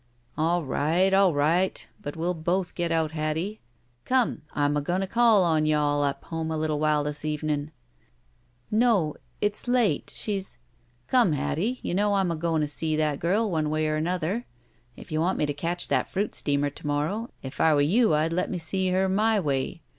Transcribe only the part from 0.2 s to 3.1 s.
'""All right. All right. But we'll both get